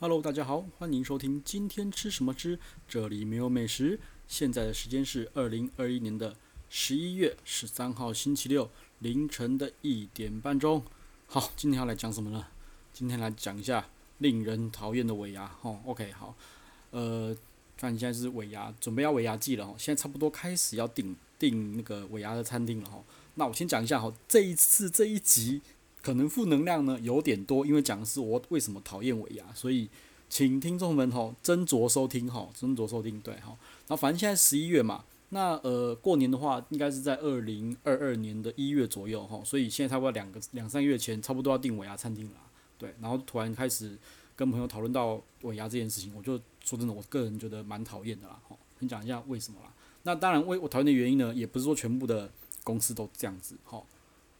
[0.00, 3.98] Hello，大家好，欢迎收听今天吃什么吃，这里没有美食。
[4.28, 6.36] 现在的时间是二零二一年的
[6.68, 10.84] 十一月十三号星期六凌晨的一点半钟。
[11.26, 12.46] 好，今天要来讲什么呢？
[12.92, 13.88] 今天来讲一下
[14.18, 15.52] 令人讨厌的尾牙。
[15.62, 16.32] 哦，OK，好，
[16.92, 17.36] 呃，
[17.76, 19.66] 看现在是尾牙，准备要尾牙季了。
[19.66, 22.88] 哈，现在差不多开始要订订那个尾牙的餐厅了。
[22.88, 23.02] 哈，
[23.34, 25.60] 那我先讲一下哈，这一次这一集。
[26.08, 29.86] 可能负能量呢有点多，因为讲的是我为什么讨厌尾牙，所以
[30.30, 33.50] 请听众们吼斟酌收听吼，斟酌收听对吼。
[33.50, 42.36] 然后反正现在十一月嘛，那呃过年的话应该是在二零二二年的一月左右吼，所以现在差不多两个两三个月前，差不多要订尾牙餐厅了，
[42.78, 42.94] 对。
[43.02, 43.94] 然后突然开始
[44.34, 48.58] 跟朋友讨论到尾牙这件事情，我就说真的，我个人觉得蛮讨厌的啦吼。
[48.80, 49.70] 先讲一下为什么啦。
[50.04, 52.30] 那当然，为我讨厌的原因呢，也不是说全部的
[52.64, 53.84] 公司都这样子吼。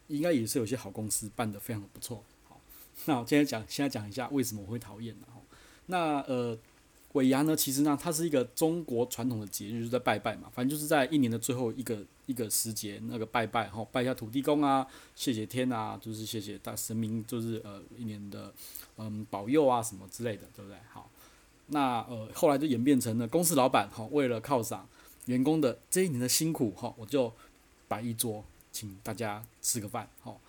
[0.09, 2.25] 应该也是有些好公司办得非常的不错。
[2.48, 2.61] 好，
[3.05, 5.27] 那我今天讲，现在讲一下为什么我会讨厌呢。
[5.91, 6.59] 那呃，
[7.12, 10.50] 尾牙呢，其实呢，它是一个中国传统的节日，就是在拜拜嘛。
[10.53, 18.53] 反正就是在一年的最后一个一个时节，那个拜拜，哈，拜一下土地公啊，谢谢天啊，就是谢谢大神明，就是呃一年的
[18.98, 20.77] 嗯保佑啊什么之类的，对不对？
[20.93, 21.11] 好，
[21.69, 24.87] 那呃后来就演变成了公司老板哈，为了犒赏
[25.25, 27.33] 员工的这一年的辛苦哈，我就
[27.89, 28.45] 摆一桌。
[28.79, 30.41] 请大家吃个饭，好，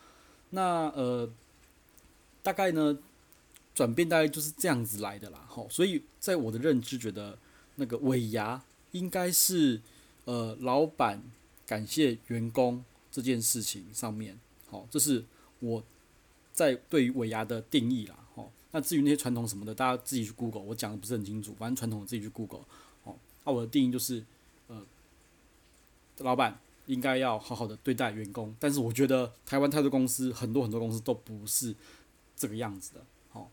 [0.51, 1.27] 那呃，
[2.43, 2.95] 大概呢，
[3.73, 7.39] 转变大概就是这样子来的啦，好，所以在我的认知觉得，
[7.77, 9.81] 那个尾牙应该是
[10.25, 11.23] 呃，老板
[11.65, 15.25] 感谢员工这件事情上面，好，这是
[15.59, 15.83] 我
[16.53, 22.65] 在对于尾牙的定义啦，好，那至于那些传统什么的，大家自己去 Google，我讲的不是很清楚，反正传统自己去 Google，
[23.03, 24.23] 好，那我的定义就是
[24.67, 24.85] 呃，
[26.19, 26.59] 老板。
[26.89, 31.75] 应该要好好的对待员工，但是我觉得台湾太多公司，很多很多公司都不是
[32.35, 33.47] 这个样子的，好，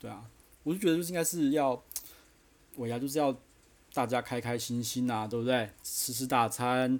[0.00, 0.24] 对啊，
[0.64, 1.80] 我就觉得就是应该是要，
[2.78, 3.32] 尾牙就是要
[3.92, 5.70] 大家开开心心呐，对不对？
[5.84, 6.98] 吃吃大餐，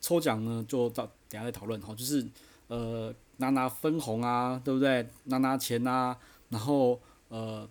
[0.00, 2.26] 抽奖呢就到等下再讨论哈，就是
[2.68, 5.06] 呃拿拿分红啊，对不对？
[5.24, 6.16] 拿拿钱、啊，
[6.48, 6.98] 然后
[7.28, 7.68] 呃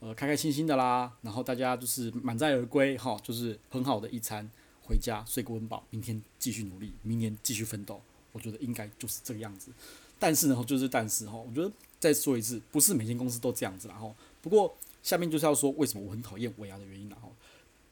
[0.00, 4.50] 呃开开心心的啦，然后大家就是满载而归哈，就是很好的一餐。
[4.90, 8.02] 回家睡个温饱，明天继续努力，明年继续奋斗。
[8.32, 9.70] 我觉得应该就是这个样子。
[10.18, 13.86] 但是呢，就是但是哈，我觉得再说一次，不是每间公司都这样子。
[13.86, 14.12] 然后，
[14.42, 17.08] 不过下面就是要说为什么我很讨厌尾牙的原因。
[17.08, 17.32] 然后，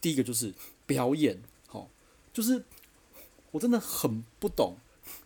[0.00, 0.52] 第一个就是
[0.86, 1.86] 表演，哈，
[2.32, 2.64] 就是
[3.52, 4.76] 我真的很不懂，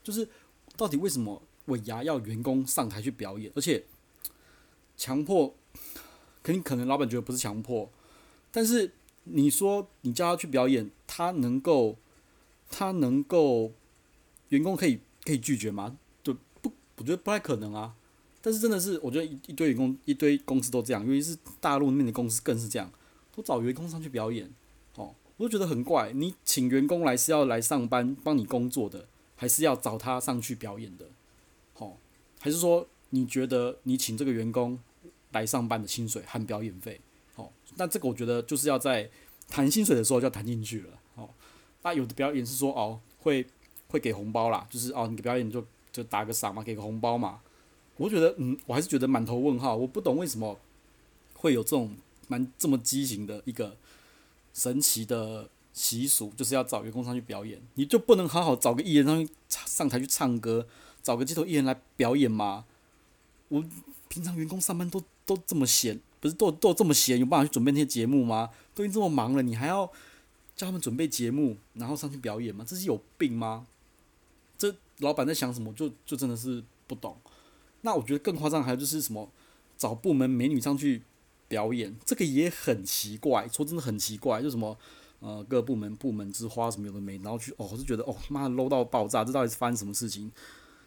[0.04, 0.28] 就是
[0.76, 3.82] 到底为什么尾牙要员工上台去表演，而且
[4.98, 5.54] 强迫，
[6.42, 7.90] 肯定可能老板觉得不是强迫，
[8.50, 8.92] 但是。
[9.24, 11.96] 你说你叫他去表演，他能够，
[12.70, 13.72] 他能够，
[14.48, 15.96] 员工可以可以拒绝吗？
[16.22, 17.94] 对，不，我觉得不太可能啊。
[18.40, 22.90] 但是真的是，我觉得一堆员工一堆公司都这样，尤其是大陆那边的公司更是这样，
[23.34, 24.50] 都找员工上去表演，
[24.96, 26.12] 哦，我就觉得很怪。
[26.12, 29.06] 你请员工来是要来上班帮你工作的，
[29.36, 31.06] 还是要找他上去表演的？
[31.76, 31.96] 哦，
[32.40, 34.80] 还是说你觉得你请这个员工
[35.30, 37.00] 来上班的薪水含表演费？
[37.76, 39.08] 那这个我觉得就是要在
[39.48, 41.28] 谈薪水的时候就要谈进去了，哦，
[41.82, 43.46] 那有的表演是说哦会
[43.88, 47.40] 会给红包啦，就是哦你表演就就打个赏嘛，给个红包嘛，
[47.96, 50.58] 我觉得嗯我还是觉得满头问号，我不懂为什么
[51.34, 51.94] 会有这种
[52.28, 53.76] 蛮这么畸形的一个
[54.54, 60.66] 神奇的习俗，就是要找员工上去表演，你就不能好好找个艺人上上台去唱歌，
[61.02, 62.64] 找个街头艺人来表演吗？
[63.48, 63.64] 我
[64.08, 66.00] 平常员工上班都都这么闲。
[66.22, 68.48] 不是都都这么闲，有办法去准备那些节目吗？
[68.76, 69.84] 都已经这么忙了，你还要
[70.54, 72.64] 叫他们准备节目，然后上去表演吗？
[72.64, 73.66] 这是有病吗？
[74.56, 75.72] 这老板在想什么？
[75.72, 77.16] 就就真的是不懂。
[77.80, 79.28] 那我觉得更夸张，还有就是什么
[79.76, 81.02] 找部门美女上去
[81.48, 83.48] 表演，这个也很奇怪。
[83.48, 84.78] 说真的很奇怪，就什么
[85.18, 90.30] 呃各部门部门之花什么有的没，然后去哦，我是觉得哦妈的 low 到爆炸，这到底是发生什么事情？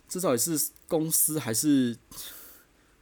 [0.08, 1.98] 这到底是公司还是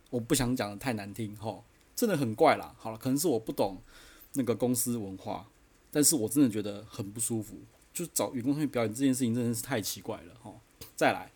[0.09, 1.63] 我不想讲的太难听吼。
[1.95, 3.81] 真的很怪啦，好了，可能是我不懂
[4.33, 5.47] 那个公司文化，
[5.91, 7.55] 但是我真的觉得很不舒服。
[7.93, 10.51] 就找员工去表演这件事情真的是太奇怪了哈。
[10.95, 11.31] 再来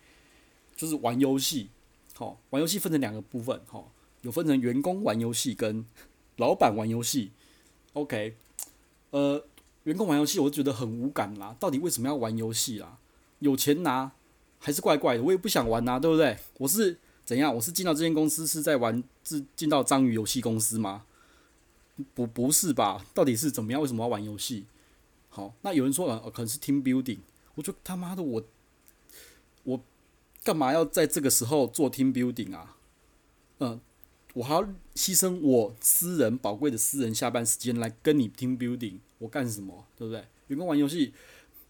[0.76, 1.70] 就是玩游戏，
[2.14, 3.84] 好，玩游戏分成两个部分，哈，
[4.22, 5.86] 有分成员工玩游戏跟
[6.36, 7.30] 老板玩游戏。
[7.92, 8.34] OK，
[9.10, 9.44] 呃，
[9.84, 12.98] 员工玩游戏我就觉得很无感啦，到底为什么要玩游戏啦？
[13.38, 14.10] 有钱拿
[14.58, 16.36] 还是怪怪的，我也不想玩呐，对不对？
[16.58, 16.98] 我是。
[17.28, 17.54] 怎样？
[17.54, 21.04] 我是进到这间公司是在玩，是进到章鱼游戏公司吗？
[22.14, 23.04] 不，不是吧？
[23.12, 23.82] 到底是怎么样？
[23.82, 24.64] 为什么要玩游戏？
[25.28, 27.18] 好，那有人说呃，可能是 team building。
[27.54, 28.42] 我就他妈的我，
[29.64, 29.78] 我
[30.42, 32.78] 干嘛要在这个时候做 team building 啊？
[33.58, 33.78] 嗯，
[34.32, 34.62] 我还要
[34.94, 39.84] 牺牲我私人宝贵的私人下班时间来跟你 team building，我干什么？
[39.98, 40.24] 对不对？
[40.46, 41.12] 员工玩游戏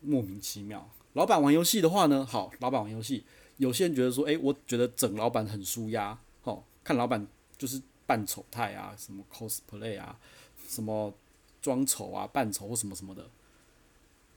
[0.02, 3.24] 莫名其妙，老板玩游戏的话呢，好，老板玩游戏，
[3.58, 7.24] 有些人觉得说，诶，我觉得整老板很舒压，哦，看老板
[7.56, 10.18] 就是扮丑态啊，什么 cosplay 啊，
[10.66, 11.12] 什么
[11.60, 13.28] 装丑啊，扮丑或什么什么的，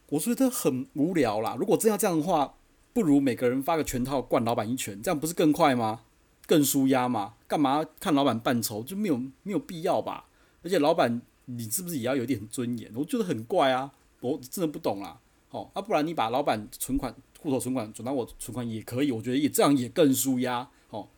[0.09, 1.55] 我觉得很无聊啦。
[1.57, 2.55] 如果真要这样的话，
[2.93, 6.01] 不如每个人发个拳套灌老板一拳，这样不是更快吗？
[6.47, 7.35] 更舒压嘛？
[7.47, 10.25] 干嘛看老板扮丑就没有没有必要吧？
[10.63, 12.91] 而且老板你是不是也要有点尊严？
[12.95, 15.19] 我觉得很怪啊，我真的不懂啦。
[15.51, 20.69] 哦，啊，不然你把老板存款户头存款转到我存款也可以，我觉得也这样也更舒压。
[20.91, 21.09] 哦，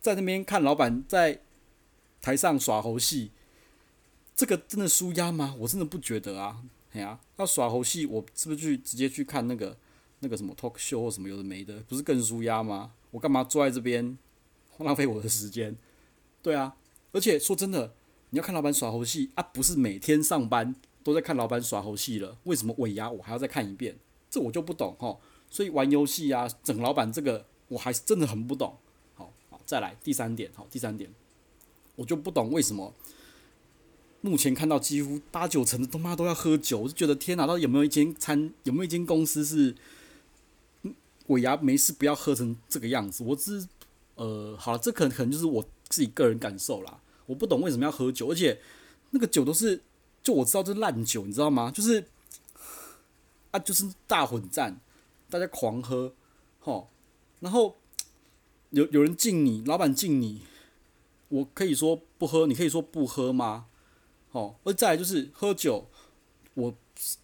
[0.00, 1.40] 在那边看老板在
[2.20, 3.32] 台上耍猴戏，
[4.36, 5.56] 这个真的舒压吗？
[5.58, 6.62] 我真的不觉得啊。
[6.92, 9.76] 哎呀，要耍猴戏，我是不是去直接去看那个
[10.20, 12.92] 那个什么 talk show 或什么有的没的，不是更舒压吗？
[13.10, 14.16] 我干嘛坐在这边？
[14.78, 15.76] 浪费我的时间，
[16.42, 16.74] 对啊，
[17.12, 17.94] 而且说真的，
[18.30, 20.74] 你要看老板耍猴戏啊，不是每天上班
[21.04, 23.96] 都在看老板耍猴戏了，为什么尾牙我还要再看一遍？
[24.28, 25.16] 这我就不懂哈。
[25.52, 28.74] 所以玩游戏啊，整老板这个我还是真的很不懂。
[29.14, 31.12] 好，好，再来第三点，好，第三点，
[31.94, 32.94] 我就不懂为什么
[34.22, 39.76] 目前看到几乎八九成的他妈都要喝酒，我就觉得天哪，到底有没有一间餐，有没有一间公司是
[41.26, 43.22] 尾牙没事不要喝成这个样子？
[43.22, 43.68] 我只。
[44.14, 47.00] 呃，好了，这可能可能就是我自己个人感受啦。
[47.24, 48.60] 我不懂为什么要喝酒，而且
[49.10, 49.82] 那个酒都是，
[50.22, 51.70] 就我知道这烂酒，你知道吗？
[51.70, 52.04] 就是
[53.50, 54.78] 啊，就是大混战，
[55.32, 56.12] 大家狂喝，
[56.62, 56.84] 齁，
[57.40, 57.78] 然后
[58.68, 60.42] 有有人敬你，老板敬你，
[61.30, 63.64] 我可以说不喝，你可以说不喝吗？
[64.32, 65.86] 哦，而再来就是喝酒，
[66.52, 66.74] 我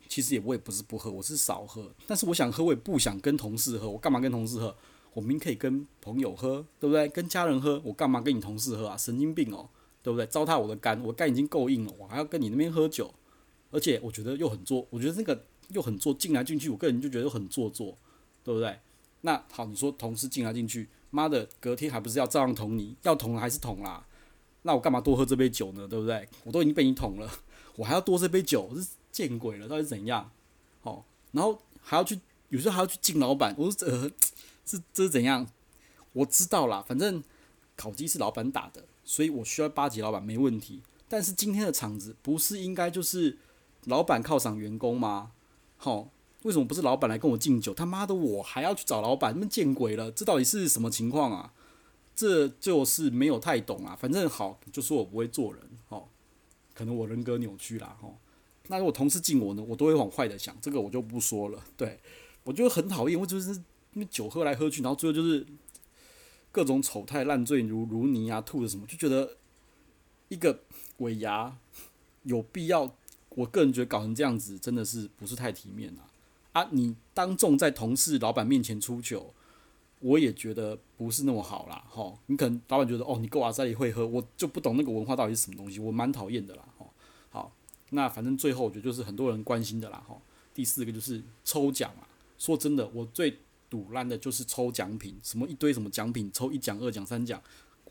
[0.08, 4.75] 其实也我也不是不喝，我是少喝，但是我想喝，我也不想跟同事喝，我干嘛跟同事喝？
[5.12, 7.06] 我明明可以跟朋友喝，对不对？
[7.10, 8.96] 跟家人喝，我干嘛跟你同事喝啊？
[8.96, 9.69] 神经病哦，
[10.02, 10.25] 对不对？
[10.28, 13.12] 糟蹋我的肝，我肝已经够硬了，我还要跟你那边喝酒，
[13.70, 17.97] 而且我觉得又很做，我觉得那个又很做，进来进去，我个人就觉得很做作，
[18.43, 18.79] 对不对？
[19.23, 22.97] 那好，你说同事进来进去，妈的，隔天还不是要照样捅你？
[23.03, 24.06] 要捅还是捅啦？
[24.62, 25.87] 那我干嘛多喝这杯酒呢？
[25.88, 26.29] 对不对？
[26.44, 27.31] 我都已经被你捅了，
[27.76, 30.31] 我还要多这杯酒，是见鬼了，到底怎样？
[30.82, 32.19] 哦，然后还要去，
[32.49, 34.11] 有时候还要去敬老板，我说呃。
[34.70, 35.47] 这这是怎样？
[36.12, 37.25] 我知道啦，反正
[37.75, 40.82] 烤鸡是老板打的，所以我需要巴结老板没问题。
[41.09, 43.38] 但是今天的场子不是应该就是
[43.85, 45.32] 老板犒赏员工吗？
[45.78, 46.10] 好，
[46.42, 47.72] 为什么不是老板来跟我敬酒？
[47.72, 50.12] 他妈的，我还要去找老板，那么见鬼了！
[50.12, 51.54] 这到底是什么情况啊？
[52.14, 53.96] 这就是没有太懂啊。
[53.98, 56.08] 反正好，就说我不会做人，哦，
[56.75, 58.16] 可能我人格扭曲啦，哦。
[58.66, 61.64] 那如果同事敬我呢，我都会往坏的想，这个我就不说了。
[61.76, 61.98] 对，
[62.44, 63.62] 我就很讨厌，我就是。
[63.94, 65.44] 因为酒喝来喝去，然后最后就是
[66.52, 69.38] 各种丑态烂醉如如泥啊，吐的什么，就觉得
[70.28, 70.60] 一个
[70.98, 71.56] 尾牙
[72.24, 72.94] 有必要？
[73.30, 76.60] 我个人觉得搞成这样子真的是不是太体面啊！
[76.60, 79.32] 啊，你当众在同事、老板面前出糗，
[80.00, 81.84] 我也觉得不是那么好啦。
[81.88, 86.64] 哈，你可能老板觉得哦，你够阿在里会喝，我就不懂那个文化到底是什么东西，我蛮讨厌的啦。
[86.78, 86.86] 哈，
[87.30, 87.52] 好，
[87.90, 90.02] 那反正最后我觉得就是很多人关心的啦。
[90.08, 90.16] 哈，
[90.54, 92.08] 第四个就是抽奖啊，
[92.38, 93.38] 说真的，我最。
[93.70, 97.38] 赌烂的就是抽奖品，什么一堆什么奖品，抽一奖、二奖、三奖，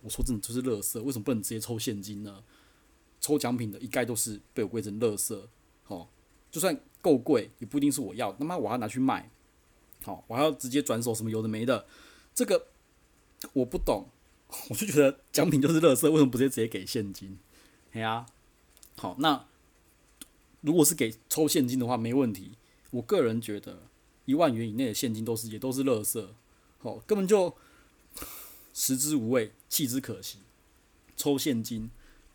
[0.01, 0.99] 我说真的就是垃圾。
[1.03, 2.43] 为什么不能直接抽现金呢？
[3.27, 5.37] 抽奖品的一概都是被我归成垃圾。
[5.87, 6.07] 哦，
[6.49, 8.33] 就算够贵，也不一定是我要。
[8.39, 9.29] 那么我要拿去卖，
[10.03, 11.85] 好，我还要直接转手什么有的没的，
[12.33, 12.67] 这个
[13.51, 14.07] 我不懂。
[14.69, 17.37] 我就觉得奖品就是垃圾，为什么不直接直接给现金？
[17.91, 18.25] 哎呀，
[18.95, 19.45] 好，那
[20.61, 22.53] 如果是给抽现金的话，没问题。
[22.91, 23.83] 我个人觉得。
[24.25, 26.27] 一万元以内的现金都是也都是垃圾，
[26.79, 27.55] 好，根本就
[28.73, 30.39] 食之无味，弃之可惜。
[31.15, 31.89] 抽现金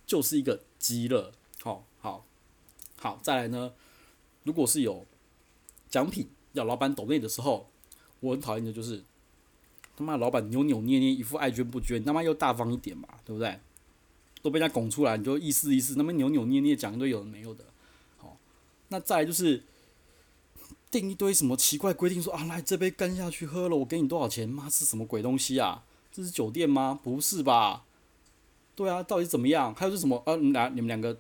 [0.07, 1.33] 就是一个鸡肋，
[1.63, 2.27] 好好
[2.99, 3.73] 好，再来呢，
[4.45, 5.07] 如果是有
[5.89, 7.71] 奖品要老板抖内的时候，
[8.21, 9.05] 我很讨厌的就是
[9.97, 13.61] 他妈老板扭扭捏捏，一副爱捐不捐，他妈又大方一点嘛，对不对？
[14.43, 17.65] 都被人家拱出来，你就意思意思，他妈扭扭捏捏讲一堆有的没有的，
[18.17, 18.37] 好，
[18.89, 19.65] 那再来就是。
[20.91, 24.47] 定一堆什么奇怪规定，说啊，来这杯干下去喝了，我给你多少钱？
[24.47, 25.87] 妈是什么鬼东西啊？
[26.13, 27.01] 这是酒店吗？
[27.03, 27.87] 不是吧？
[28.75, 29.75] 对啊，到底怎么样？
[29.75, 30.23] 还有是什么？
[30.27, 31.17] 呃、啊，你们你们两个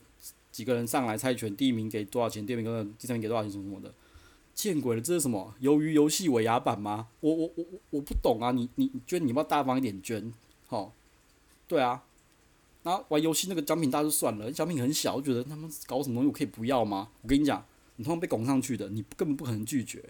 [0.50, 2.47] 几个人上来猜拳，第一名给多少钱？
[2.47, 3.50] 第二名跟第三名给多少钱？
[3.52, 3.94] 什么什么的？
[4.54, 5.54] 见鬼了，这是什么？
[5.62, 7.09] 鱿鱼游戏尾牙版吗？
[7.21, 8.52] 我我我我我不懂啊！
[8.52, 10.32] 你你你捐，你要大方一点捐？
[10.66, 10.92] 好，
[11.66, 12.04] 对啊。
[12.85, 17.09] 那玩游戏那个奖品大就算了，奖品很小，我觉得他们搞什么东西，我可以不要吗？
[17.23, 17.64] 我跟你讲。
[17.97, 20.02] 你通常被拱上去的，你根本不可能拒绝，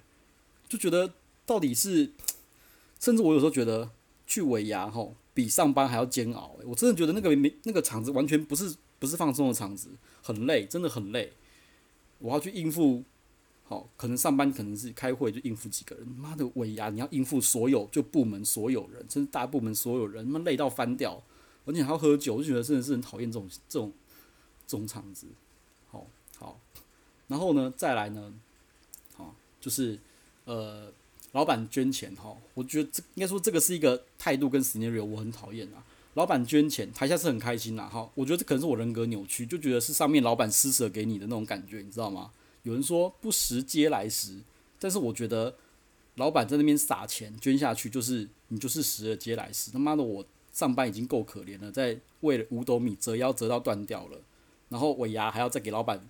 [0.69, 1.13] 就觉得
[1.45, 2.13] 到底是，
[3.01, 3.91] 甚至我有时候觉得
[4.33, 6.57] 去尾牙吼，比上班还要煎熬。
[6.65, 9.91] 我真的觉得那个没那个场子完全不是不是放松的场子，
[10.23, 11.35] 很累，真的很累。
[12.19, 13.05] 我要去应付，
[13.65, 21.23] 好，可能上班可能是开会就应付几个人，妈的尾牙你要应付所有就部门所有人，甚至大部门所有人，他妈累到翻掉，
[21.67, 23.93] 而且还要喝酒，我就觉得真的是很讨厌这种这种
[24.67, 25.27] 这种场子。
[25.91, 26.07] 好，
[26.39, 26.59] 好，
[27.29, 28.33] 然后呢，再来呢，
[29.15, 29.99] 好，就是
[30.47, 30.91] 呃。
[31.33, 35.85] 老板捐钱哈，我觉得这应该说这个是一个态度跟 scenario，我很讨厌啊。
[36.15, 38.11] 老板捐钱，台下是很开心呐哈。
[38.15, 42.31] 我觉得这可能是我人格扭曲，就觉得是上面老板施舍给你的那种感觉，你知道吗？
[42.65, 44.41] 有人说不时皆来时，
[44.79, 45.55] 但是我觉得
[46.17, 49.71] 老板在那边撒钱捐下去，就是你就是时而皆来时。
[49.71, 50.23] 他妈的，我
[50.53, 54.19] 上班已经够可怜了，在为了五斗米折腰折到断掉了，
[54.69, 56.07] 然后尾牙还要再给老板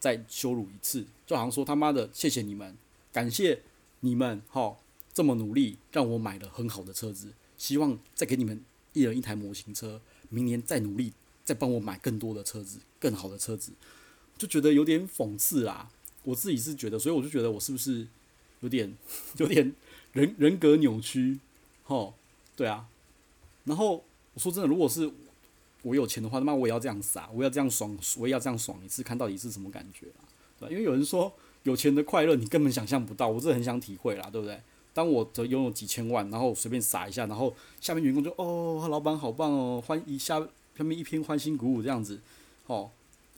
[0.00, 2.76] 再羞辱一次，就好像说他妈的谢谢你们，
[3.12, 3.62] 感谢。
[4.00, 4.76] 你们哈
[5.12, 8.62] 这么努力，让我买了很好的车子，希望再给你们
[8.92, 11.12] 一人一台模型车，明年再努力，
[11.44, 13.72] 再帮我买更多的车子，更好的车子，
[14.36, 15.90] 就觉得有点讽刺啦。
[16.22, 18.06] 我自己是觉得，所以我就觉得我是不是
[18.60, 18.94] 有点
[19.38, 19.74] 有点
[20.12, 21.40] 人人格扭曲？
[21.84, 22.12] 哈，
[22.54, 22.88] 对啊。
[23.64, 25.10] 然后我说真的，如果是
[25.82, 30.28] 我有钱的话，他妈我也要这样撒，我要这样爽，我也要这样爽一次，看到底是什么感觉啊？
[30.60, 31.32] 对吧，因为有人说。
[31.66, 34.62] 有钱的快乐你根本想象不到，我真的很想体会啦，对不对？
[34.94, 40.38] 当我的拥有几千万，然后随便撒一下，然后下面员工就哦，老板好棒哦，欢一下
[40.78, 42.20] 下面一片欢欣鼓舞这样子，
[42.68, 42.88] 哦，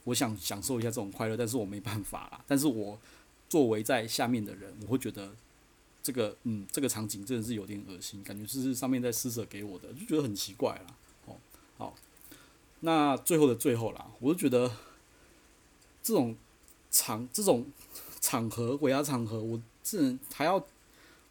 [0.03, 2.39] 我想享受一下这种快乐，但是我没办法啦。
[2.45, 2.99] 但是我
[3.49, 5.31] 作为在下面的人，我会觉得
[6.03, 10.95] 这个嗯，这个场景真的是有点恶心，感觉是上面在施舍给我的，就觉得很奇怪啦。
[11.25, 11.35] 哦，
[11.79, 11.95] 好，
[12.81, 14.71] 那最后的最后啦，我就觉得
[16.03, 16.37] 这种
[16.91, 17.65] 场这种。
[18.19, 20.65] 场合，尾牙场合，我这还要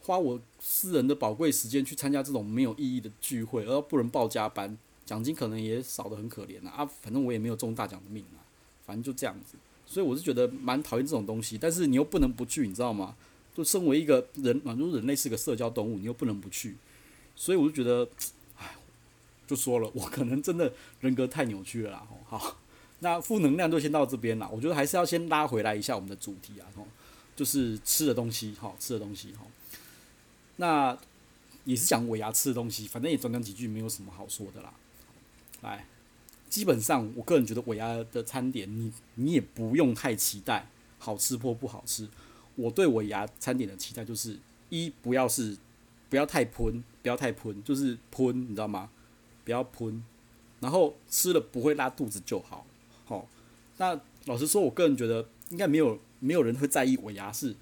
[0.01, 6.73] 花我私人的宝贵时间去参加这种没有意义的聚会，而不能报加班，奖金可能也少得很可怜啊！
[6.79, 8.41] 啊，反正我也没有中大奖的命啊，
[8.87, 9.57] 反正就这样子。
[9.85, 13.17] 所以我是觉得蛮讨厌这种东西，但是你又不能不去，你知道吗？
[13.55, 16.77] 就身为一个人满足人类是个社交动物，你又不能不去，
[17.35, 18.09] 所以我就觉得，
[18.57, 18.77] 哎，
[19.47, 22.57] 就说了，我可能真的人格太扭曲了啦，好。
[23.01, 26.87] 那负能量就先到这边了，我觉得还是要先拉回来一下我们的主题啊，吼，
[27.37, 29.47] 就是吃的东西，哈，吃的东西，哈。
[30.57, 30.99] 那
[31.65, 34.73] 也是讲尾牙吃的东西，反正也短短几句，没有什么好说的啦。
[35.63, 35.87] 来，
[36.49, 42.09] 基本上我个人觉得尾牙的餐点，你你也不用太期待好吃或不好吃。
[42.57, 44.37] 我对尾牙餐点的期待就是
[44.71, 45.57] 一不要是
[46.11, 48.91] 不要太喷，不要太喷，就是喷，你知道吗？
[49.45, 50.03] 不要喷，
[50.59, 52.67] 然后吃了不会拉肚子就好。
[53.09, 53.27] 好，
[53.79, 57.57] 那老实说，我个人觉得应该没有没有人会在意尾牙是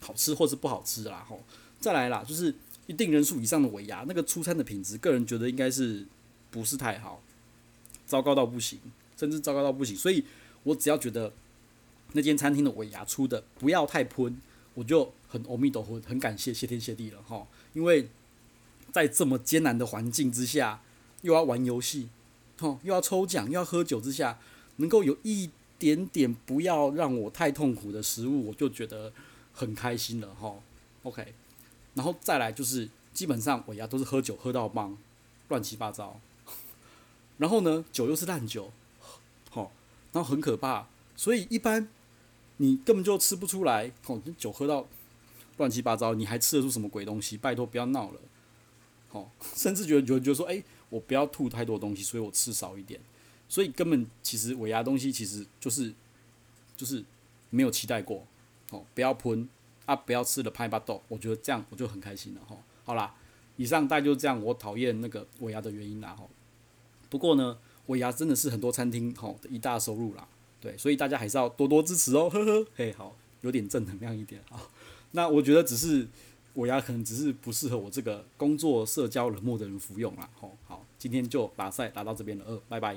[0.00, 1.24] 好吃或是不好吃啦。
[1.28, 1.40] 吼，
[1.78, 2.52] 再来啦，就是
[2.88, 6.04] 一定人数以上的尾牙，那个出餐的品质，个人觉得应该是
[6.50, 7.22] 不是太好，
[8.04, 8.80] 糟糕到不行，
[9.16, 9.94] 甚至糟糕到不行。
[9.96, 10.24] 所以
[10.64, 11.32] 我只要觉得
[12.14, 14.36] 那间餐厅的尾牙出的不要太喷，
[14.74, 17.46] 我就很阿弥陀佛，很感谢谢天谢地了哈。
[17.72, 18.08] 因为
[18.90, 20.82] 在这么艰难的环境之下，
[21.20, 22.08] 又要玩游戏，
[22.58, 24.40] 吼，又要抽奖，又要喝酒之下。
[24.82, 25.48] 能够有一
[25.78, 29.12] 点点不要让我太痛苦的食物，我就觉得
[29.54, 30.56] 很开心了哈。
[31.04, 31.32] OK，
[31.94, 34.96] 然后再来就是基本上我牙都是喝酒喝到懵，
[35.48, 36.20] 乱七八糟。
[37.38, 38.72] 然后呢，酒又是烂酒，
[39.50, 39.70] 好，
[40.12, 41.88] 然后很可怕，所以一般
[42.56, 43.92] 你根本就吃不出来。
[44.06, 44.86] 哦，酒喝到
[45.58, 47.36] 乱七八糟，你还吃得出什么鬼东西？
[47.36, 48.20] 拜托不要闹了。
[49.08, 53.00] 好，甚至觉得觉得觉得说，哎，我不要吐太多东西，所以我吃少一点。
[53.52, 55.92] 所以根本其实尾牙东西其实就是
[56.74, 57.04] 就是
[57.50, 58.26] 没有期待过，
[58.70, 59.46] 哦，不要喷
[59.84, 62.56] 啊，不要吃了拍巴豆，我觉得这样我就很开心了哈。
[62.82, 63.14] 好啦，
[63.58, 66.24] 以上大概就是这样，我讨厌那个尾牙的原因啦哈。
[67.10, 70.26] 不过呢，尾牙真的是很多餐厅吼的一大收入啦，
[70.58, 74.66] 对，所以大家还是要多多支持哦，呵呵，嘿，好，有点正能量一点啊。
[75.10, 76.08] 那我觉得只是
[76.54, 80.30] 尾牙可能只是不适合我这个工作社交冷漠的人服用啦。
[80.40, 82.96] 吼，好，今天就打赛打到这边了，呃，拜拜。